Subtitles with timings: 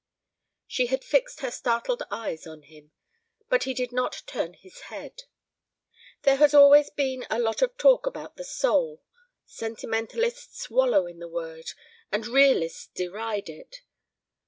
[0.65, 2.89] She had fixed her startled eyes on him,
[3.49, 5.25] but he did not turn his head.
[6.23, 9.03] "There has always been a lot of talk about the soul.
[9.45, 11.73] Sentimentalists wallow in the word,
[12.11, 13.83] and realists deride it.